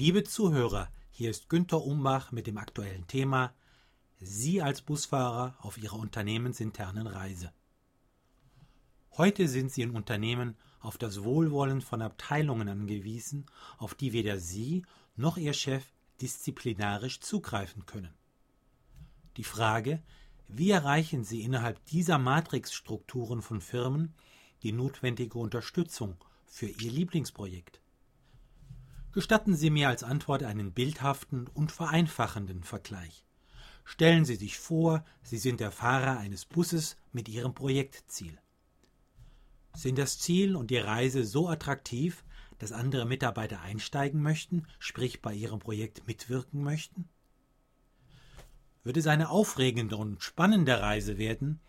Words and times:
Liebe 0.00 0.24
Zuhörer, 0.24 0.88
hier 1.10 1.28
ist 1.28 1.50
Günter 1.50 1.84
Umbach 1.84 2.32
mit 2.32 2.46
dem 2.46 2.56
aktuellen 2.56 3.06
Thema 3.06 3.52
Sie 4.18 4.62
als 4.62 4.80
Busfahrer 4.80 5.58
auf 5.58 5.76
Ihrer 5.76 5.98
unternehmensinternen 5.98 7.06
Reise. 7.06 7.52
Heute 9.18 9.46
sind 9.46 9.70
Sie 9.70 9.82
in 9.82 9.90
Unternehmen 9.90 10.56
auf 10.80 10.96
das 10.96 11.22
Wohlwollen 11.22 11.82
von 11.82 12.00
Abteilungen 12.00 12.70
angewiesen, 12.70 13.44
auf 13.76 13.94
die 13.94 14.14
weder 14.14 14.38
Sie 14.38 14.86
noch 15.16 15.36
Ihr 15.36 15.52
Chef 15.52 15.84
disziplinarisch 16.22 17.20
zugreifen 17.20 17.84
können. 17.84 18.14
Die 19.36 19.44
Frage, 19.44 20.02
wie 20.48 20.70
erreichen 20.70 21.24
Sie 21.24 21.42
innerhalb 21.42 21.84
dieser 21.84 22.16
Matrixstrukturen 22.16 23.42
von 23.42 23.60
Firmen 23.60 24.14
die 24.62 24.72
notwendige 24.72 25.38
Unterstützung 25.38 26.16
für 26.46 26.68
Ihr 26.68 26.90
Lieblingsprojekt? 26.90 27.79
Gestatten 29.12 29.56
Sie 29.56 29.70
mir 29.70 29.88
als 29.88 30.04
Antwort 30.04 30.44
einen 30.44 30.72
bildhaften 30.72 31.48
und 31.48 31.72
vereinfachenden 31.72 32.62
Vergleich. 32.62 33.24
Stellen 33.84 34.24
Sie 34.24 34.36
sich 34.36 34.56
vor, 34.58 35.04
Sie 35.22 35.38
sind 35.38 35.58
der 35.58 35.72
Fahrer 35.72 36.18
eines 36.18 36.44
Busses 36.44 36.96
mit 37.10 37.28
Ihrem 37.28 37.52
Projektziel. 37.52 38.38
Sind 39.74 39.98
das 39.98 40.20
Ziel 40.20 40.54
und 40.54 40.70
die 40.70 40.78
Reise 40.78 41.24
so 41.24 41.48
attraktiv, 41.48 42.24
dass 42.58 42.70
andere 42.70 43.04
Mitarbeiter 43.04 43.60
einsteigen 43.62 44.22
möchten, 44.22 44.66
sprich 44.78 45.22
bei 45.22 45.34
Ihrem 45.34 45.58
Projekt 45.58 46.06
mitwirken 46.06 46.62
möchten? 46.62 47.08
Wird 48.84 48.96
es 48.96 49.08
eine 49.08 49.30
aufregende 49.30 49.96
und 49.96 50.22
spannende 50.22 50.80
Reise 50.80 51.18
werden, 51.18 51.60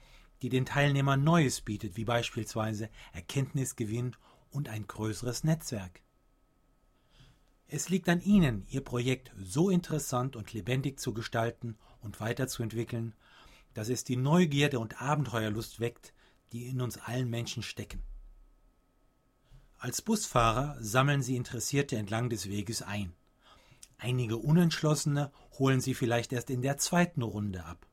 die 0.44 0.50
den 0.50 0.66
Teilnehmern 0.66 1.24
Neues 1.24 1.62
bietet, 1.62 1.98
wie 1.98 2.06
beispielsweise 2.06 2.90
Erkenntnisgewinn 3.14 4.16
und 4.52 4.70
ein 4.70 4.86
größeres 4.86 5.44
Netzwerk? 5.44 6.02
Es 7.74 7.88
liegt 7.88 8.10
an 8.10 8.20
Ihnen, 8.20 8.66
Ihr 8.68 8.82
Projekt 8.82 9.32
so 9.42 9.70
interessant 9.70 10.36
und 10.36 10.52
lebendig 10.52 11.00
zu 11.00 11.14
gestalten 11.14 11.78
und 12.02 12.20
weiterzuentwickeln, 12.20 13.14
dass 13.74 13.88
es 13.88 14.04
die 14.04 14.18
Neugierde 14.18 14.78
und 14.78 15.02
Abenteuerlust 15.02 15.80
weckt, 15.80 16.14
die 16.52 16.68
in 16.68 16.82
uns 16.82 16.98
allen 16.98 17.30
Menschen 17.30 17.64
stecken. 17.64 18.04
Als 19.78 20.02
Busfahrer 20.02 20.76
sammeln 20.82 21.22
Sie 21.22 21.38
Interessierte 21.38 21.96
entlang 21.96 22.30
des 22.30 22.50
Weges 22.50 22.82
ein. 22.82 23.14
Einige 23.98 24.36
Unentschlossene 24.36 25.32
holen 25.58 25.80
Sie 25.80 25.94
vielleicht 25.94 26.34
erst 26.34 26.50
in 26.50 26.62
der 26.62 26.78
zweiten 26.78 27.22
Runde 27.22 27.64
ab. 27.64 27.88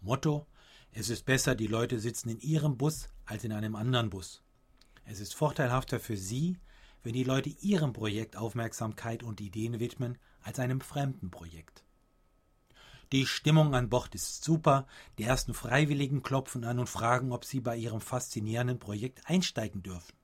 Motto 0.00 0.48
Es 0.90 1.10
ist 1.10 1.26
besser, 1.26 1.54
die 1.54 1.68
Leute 1.68 2.00
sitzen 2.00 2.28
in 2.28 2.40
Ihrem 2.40 2.76
Bus 2.76 3.08
als 3.24 3.44
in 3.44 3.52
einem 3.52 3.76
anderen 3.76 4.10
Bus. 4.10 4.42
Es 5.04 5.20
ist 5.20 5.36
vorteilhafter 5.36 6.00
für 6.00 6.16
Sie, 6.16 6.58
wenn 7.02 7.12
die 7.12 7.24
Leute 7.24 7.50
ihrem 7.60 7.92
Projekt 7.92 8.36
Aufmerksamkeit 8.36 9.22
und 9.22 9.40
Ideen 9.40 9.80
widmen 9.80 10.18
als 10.42 10.58
einem 10.58 10.80
fremden 10.80 11.30
Projekt. 11.30 11.84
Die 13.12 13.26
Stimmung 13.26 13.74
an 13.74 13.88
Bord 13.88 14.14
ist 14.14 14.44
super, 14.44 14.86
die 15.18 15.24
ersten 15.24 15.52
Freiwilligen 15.52 16.22
klopfen 16.22 16.64
an 16.64 16.78
und 16.78 16.88
fragen, 16.88 17.32
ob 17.32 17.44
sie 17.44 17.60
bei 17.60 17.76
ihrem 17.76 18.00
faszinierenden 18.00 18.78
Projekt 18.78 19.22
einsteigen 19.28 19.82
dürfen. 19.82 20.14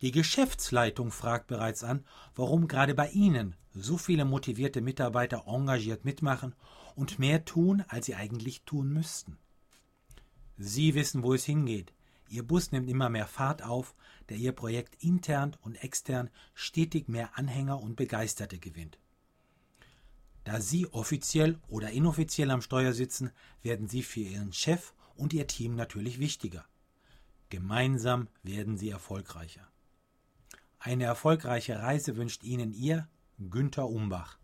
Die 0.00 0.12
Geschäftsleitung 0.12 1.10
fragt 1.10 1.48
bereits 1.48 1.82
an, 1.82 2.04
warum 2.36 2.68
gerade 2.68 2.94
bei 2.94 3.08
Ihnen 3.08 3.56
so 3.72 3.96
viele 3.96 4.24
motivierte 4.24 4.80
Mitarbeiter 4.80 5.44
engagiert 5.46 6.04
mitmachen 6.04 6.54
und 6.94 7.18
mehr 7.18 7.44
tun, 7.44 7.82
als 7.88 8.06
sie 8.06 8.14
eigentlich 8.14 8.62
tun 8.62 8.92
müssten. 8.92 9.38
Sie 10.56 10.94
wissen, 10.94 11.22
wo 11.22 11.34
es 11.34 11.44
hingeht. 11.44 11.92
Ihr 12.28 12.42
Bus 12.46 12.72
nimmt 12.72 12.88
immer 12.88 13.08
mehr 13.08 13.26
Fahrt 13.26 13.62
auf, 13.62 13.94
der 14.28 14.36
Ihr 14.36 14.52
Projekt 14.52 15.02
intern 15.02 15.56
und 15.62 15.76
extern 15.82 16.30
stetig 16.54 17.08
mehr 17.08 17.36
Anhänger 17.38 17.80
und 17.80 17.96
Begeisterte 17.96 18.58
gewinnt. 18.58 18.98
Da 20.44 20.60
Sie 20.60 20.86
offiziell 20.92 21.58
oder 21.68 21.90
inoffiziell 21.90 22.50
am 22.50 22.62
Steuer 22.62 22.92
sitzen, 22.92 23.30
werden 23.62 23.88
Sie 23.88 24.02
für 24.02 24.20
Ihren 24.20 24.52
Chef 24.52 24.94
und 25.14 25.32
Ihr 25.32 25.46
Team 25.46 25.74
natürlich 25.74 26.18
wichtiger. 26.18 26.64
Gemeinsam 27.50 28.28
werden 28.42 28.76
Sie 28.76 28.90
erfolgreicher. 28.90 29.66
Eine 30.78 31.04
erfolgreiche 31.04 31.80
Reise 31.80 32.16
wünscht 32.16 32.44
Ihnen 32.44 32.72
Ihr 32.72 33.08
Günther 33.38 33.88
Umbach. 33.88 34.38